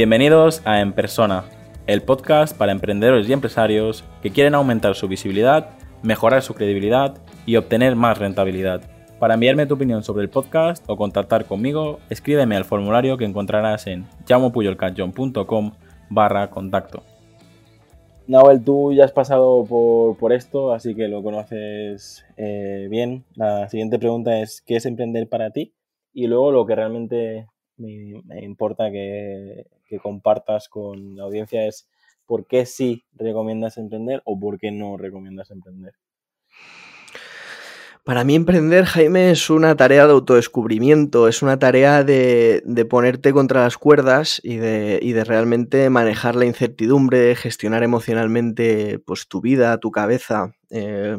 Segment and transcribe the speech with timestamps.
[0.00, 1.44] Bienvenidos a En Persona,
[1.86, 5.72] el podcast para emprendedores y empresarios que quieren aumentar su visibilidad,
[6.02, 8.80] mejorar su credibilidad y obtener más rentabilidad.
[9.18, 13.86] Para enviarme tu opinión sobre el podcast o contactar conmigo, escríbeme al formulario que encontrarás
[13.88, 15.72] en llamopuyolcanchon.com
[16.08, 17.02] barra contacto.
[18.26, 23.26] Nahuel, tú ya has pasado por, esto, así que lo conoces eh, bien.
[23.34, 25.74] La siguiente pregunta es, ¿qué es emprender para ti?
[26.14, 27.48] Y luego lo que realmente
[27.80, 31.88] me, importa que, que, compartas con la audiencia es
[32.26, 35.94] por qué sí recomiendas emprender o por qué no recomiendas emprender.
[38.04, 43.62] Para mí emprender, Jaime, es una tarea de autodescubrimiento, es una tarea de, ponerte contra
[43.62, 50.54] las cuerdas y de, realmente manejar la incertidumbre, gestionar emocionalmente pues, tu vida, tu cabeza,
[50.70, 51.18] eh,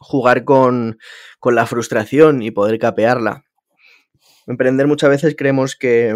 [0.00, 0.98] jugar con,
[1.44, 3.44] la frustración y poder capearla.
[4.46, 6.14] Emprender muchas veces creemos que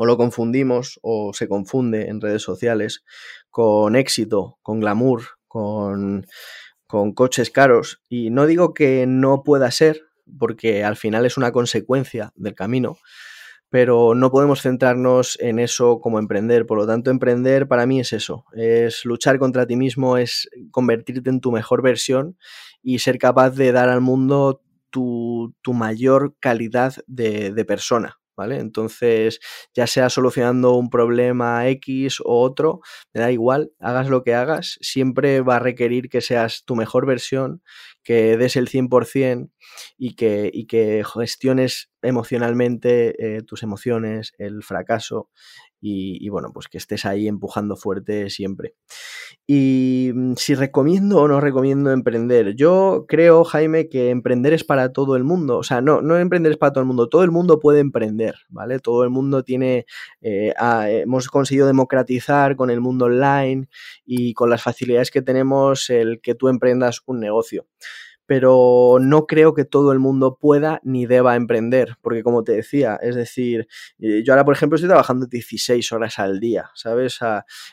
[0.00, 3.04] o lo confundimos o se confunde en redes sociales
[3.50, 6.24] con éxito, con glamour, con
[6.88, 8.02] con coches caros.
[8.08, 10.02] Y no digo que no pueda ser,
[10.38, 12.96] porque al final es una consecuencia del camino,
[13.68, 16.66] pero no podemos centrarnos en eso como emprender.
[16.66, 21.30] Por lo tanto, emprender para mí es eso, es luchar contra ti mismo, es convertirte
[21.30, 22.36] en tu mejor versión
[22.82, 28.18] y ser capaz de dar al mundo tu, mayor calidad de, de persona.
[28.38, 28.60] ¿vale?
[28.60, 29.40] Entonces,
[29.74, 32.80] ya sea solucionando un problema X o otro,
[33.12, 37.04] me da igual, hagas lo que hagas, siempre va a requerir que seas tu mejor
[37.04, 37.62] versión,
[38.08, 39.50] que des el 100%
[39.98, 45.28] y que, y que gestiones emocionalmente eh, tus emociones, el fracaso
[45.80, 48.74] y, bueno, pues que estés ahí empujando fuerte siempre.
[49.46, 54.92] Y mm, si recomiendo o no recomiendo emprender, yo creo, Jaime, que emprender es para
[54.92, 55.58] todo el mundo.
[55.58, 58.36] O sea, no, no emprender es para todo el mundo, todo el mundo puede emprender,
[58.48, 58.80] ¿vale?
[58.80, 59.84] Todo el mundo tiene,
[60.22, 63.68] eh, hemos conseguido democratizar con el mundo online
[64.04, 67.66] y con las facilidades que tenemos el que tú emprendas un negocio
[68.28, 72.98] pero no creo que todo el mundo pueda ni deba emprender, porque como te decía,
[73.00, 73.68] es decir,
[73.98, 77.20] eh, yo ahora, por ejemplo, estoy trabajando 16 horas al día, ¿sabes?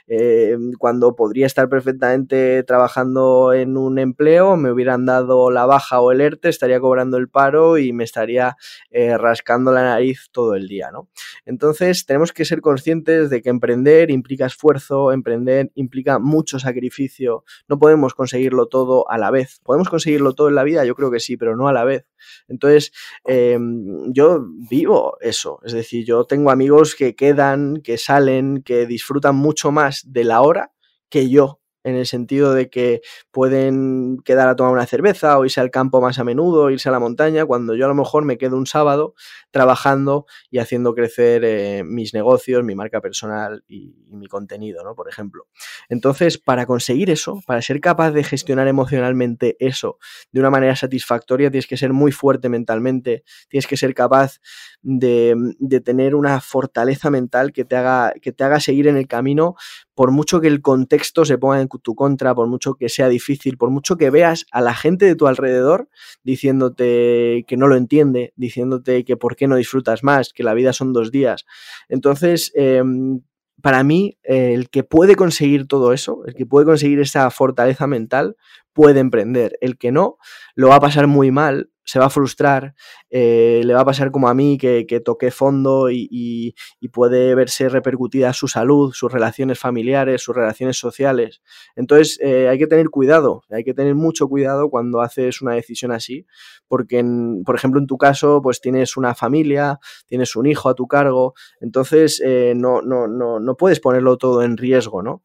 [0.08, 6.14] Eh, cuando podría estar perfectamente trabajando en un empleo, me hubieran dado la baja o
[6.14, 8.56] el ERTE, estaría cobrando el paro y me estaría
[8.92, 11.10] eh, rascando la nariz todo el día, ¿no?
[11.46, 17.78] Entonces, tenemos que ser conscientes de que emprender implica esfuerzo, emprender implica mucho sacrificio, no
[17.78, 20.86] podemos conseguirlo todo a la vez, podemos conseguirlo todo en la vida?
[20.86, 22.06] Yo creo que sí, pero no a la vez.
[22.48, 22.92] Entonces,
[23.26, 25.60] em, yo vivo eso.
[25.64, 30.42] Es decir, yo tengo amigos que quedan, que salen, que disfrutan mucho más de la
[30.42, 30.72] hora
[31.10, 33.02] que yo en el sentido de que
[33.32, 36.92] pueden quedar a tomar una cerveza o irse al campo más a menudo, irse a
[36.92, 39.14] la montaña, cuando yo a lo mejor me quedo un sábado
[39.52, 44.96] trabajando y haciendo crecer eh, mis negocios, mi marca personal y, mi contenido, ¿no?
[44.96, 45.48] Por ejemplo.
[45.90, 50.00] Entonces, para conseguir eso, para ser capaz de gestionar emocionalmente eso
[50.32, 54.40] de una manera satisfactoria, tienes que ser muy fuerte mentalmente, tienes que ser capaz
[54.82, 59.08] de, de tener una fortaleza mental que te, haga, que te haga seguir en el
[59.08, 59.56] camino
[59.96, 63.58] por mucho que el contexto se ponga en tu contra, por mucho que sea difícil,
[63.58, 65.90] por mucho que veas a la gente de tu alrededor
[66.24, 70.74] diciéndote que no lo entiende, diciéndote que por qué no disfrutas más, que la vida
[70.74, 71.46] son dos días.
[71.88, 73.22] Entonces, em,
[73.62, 78.36] para mí, el que puede conseguir todo eso, el que puede conseguir esa fortaleza mental,
[78.76, 79.58] puede emprender.
[79.62, 80.18] El que no,
[80.54, 82.76] lo va a pasar muy mal, se va a frustrar,
[83.10, 86.56] eh, le va a pasar como a mí, que, toqué fondo y,
[86.92, 91.42] puede verse repercutida su salud, sus relaciones familiares, sus relaciones sociales.
[91.76, 95.92] Entonces eh, hay que tener cuidado, hay que tener mucho cuidado cuando haces una decisión
[95.92, 96.26] así,
[96.68, 97.04] porque,
[97.46, 101.34] por ejemplo, en tu caso, pues tienes una familia, tienes un hijo a tu cargo,
[101.62, 105.22] entonces eh, no, no, no, no puedes ponerlo todo en riesgo, ¿no?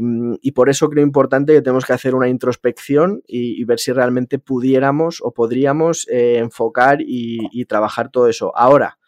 [0.00, 3.92] Mm, y, por eso creo importante que tenemos que hacer una introspección y, ver si
[3.92, 8.52] realmente pudiéramos o podríamos eh, enfocar y, trabajar todo eso.
[8.56, 8.98] Ahora,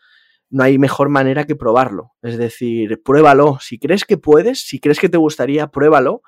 [0.50, 2.12] no hay mejor manera que probarlo.
[2.23, 3.59] Es decir, pruébalo.
[3.61, 6.23] Si crees que puedes, si crees que te gustaría, pruébalo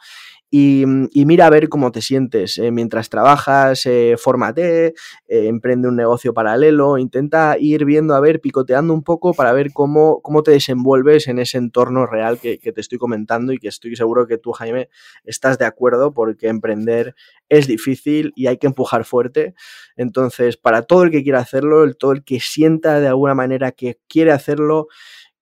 [0.56, 4.94] y, mira a ver cómo te sientes eh, mientras trabajas, eh, fórmate, eh,
[5.26, 10.20] emprende un negocio paralelo, intenta ir viendo, a ver, picoteando un poco para ver cómo,
[10.22, 14.28] cómo te desenvuelves en ese entorno real que, te estoy comentando y que estoy seguro
[14.28, 14.90] que tú, Jaime,
[15.24, 17.16] estás de acuerdo porque emprender
[17.48, 19.56] es difícil y hay que empujar fuerte.
[19.96, 23.72] Entonces, para todo el que quiera hacerlo, el, todo el que sienta de alguna manera
[23.72, 24.86] que quiere hacerlo,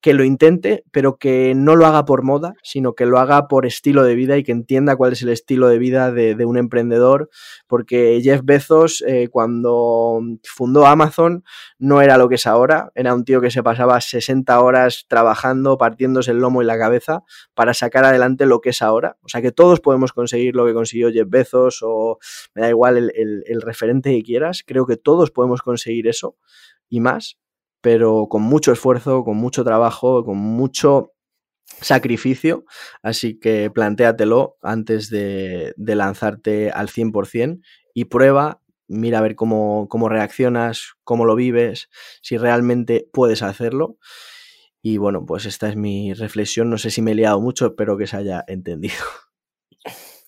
[0.03, 3.67] que lo intente, pero que no lo haga por moda, sino que lo haga por
[3.67, 7.31] estilo de vida y que entienda cuál es el estilo de vida de, un emprendedor,
[7.69, 11.45] porque Jeff Bezos eh, cuando fundó Amazon
[11.79, 15.79] no era lo que es ahora, era un tío que se pasaba 60 horas trabajando,
[15.79, 17.23] partiéndose el lomo y la cabeza
[17.55, 19.17] para sacar adelante lo que es ahora.
[19.23, 22.19] O sea que todos podemos conseguir lo que consiguió Jeff Bezos o
[22.55, 26.37] me da igual el, el referente que quieras, creo que todos podemos conseguir eso
[26.89, 27.39] y más
[27.83, 31.13] pero con mucho esfuerzo, con mucho trabajo, con mucho
[31.81, 32.65] sacrificio,
[33.03, 37.61] así que plantéatelo antes de, lanzarte al 100%
[37.93, 41.91] y prueba, mira a ver cómo, cómo reaccionas, cómo lo vives,
[42.23, 43.99] si realmente puedes hacerlo.
[44.81, 47.97] Y bueno, pues esta es mi reflexión, no sé si me he liado mucho, espero
[47.97, 48.95] que se haya entendido.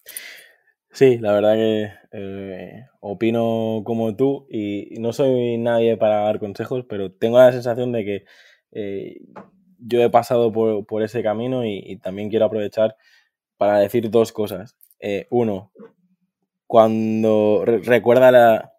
[0.94, 6.84] Sí, la verdad que eh, opino como tú y no soy nadie para dar consejos,
[6.88, 8.24] pero tengo la sensación de que
[8.70, 9.20] eh,
[9.78, 12.96] yo he pasado por, ese camino y, también quiero aprovechar
[13.56, 14.76] para decir dos cosas.
[15.00, 15.72] Eh, uno,
[16.68, 18.74] cuando recuerda la,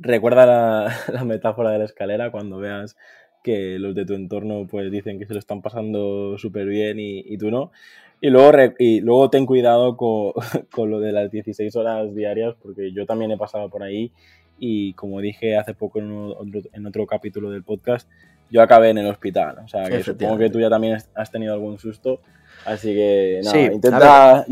[0.00, 0.46] recuerda
[1.12, 2.96] la, metáfora de la escalera, cuando veas
[3.44, 7.38] que los de tu entorno pues dicen que se lo están pasando súper bien y,
[7.38, 7.70] tú no.
[8.20, 13.06] Y luego, y luego ten cuidado con, lo de las 16 horas diarias, porque yo
[13.06, 14.12] también he pasado por ahí
[14.58, 18.08] y como dije hace poco en otro, en otro capítulo del podcast,
[18.50, 19.58] yo acabé en el hospital.
[19.64, 22.20] O sea, que supongo que tú ya también has tenido algún susto.
[22.66, 24.44] Así que, nada, intenta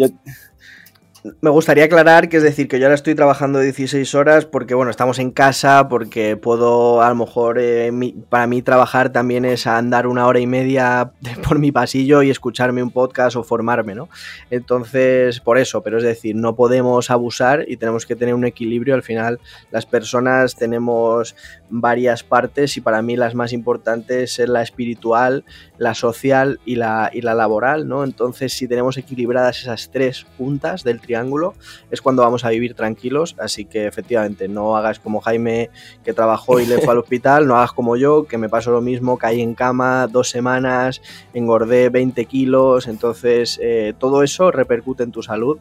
[1.41, 4.91] me gustaría aclarar que es decir que yo ahora estoy trabajando 16 horas porque bueno,
[4.91, 7.91] estamos en casa, porque puedo a lo mejor eh,
[8.29, 11.13] para mí trabajar también es andar una hora y media
[11.47, 14.09] por mi pasillo y escucharme un podcast o formarme, ¿no?
[14.51, 18.95] Entonces, por eso, pero es decir, no podemos abusar y tenemos que tener un equilibrio.
[18.95, 21.35] Al final, las personas tenemos
[21.69, 25.45] varias partes y para mí las más importantes es la espiritual,
[25.79, 28.05] la social y la, y la laboral, ¿no?
[28.05, 31.55] Entonces, si tenemos equilibradas esas tres puntas del triángulo,
[31.91, 33.35] es cuando vamos a vivir tranquilos.
[33.39, 35.71] Así que efectivamente, no hagas como Jaime
[36.05, 38.83] que trabajó y le fue al hospital, no hagas como yo, que me pasó lo
[38.83, 41.01] mismo, caí en cama dos semanas,
[41.33, 45.59] engordé 20 kilos, entonces eh, todo eso repercute en tu salud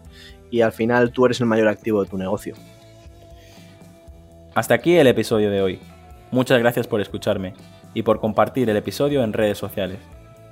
[0.51, 2.55] y al final tú eres el mayor activo de tu negocio.
[4.53, 5.79] Hasta aquí el episodio de hoy.
[6.31, 7.53] Muchas gracias por escucharme
[7.93, 9.99] y por compartir el episodio en redes sociales.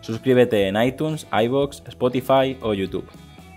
[0.02, 3.10] Suscríbete en iTunes, iBox, Spotify o YouTube.